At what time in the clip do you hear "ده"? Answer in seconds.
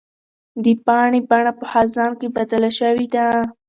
3.13-3.27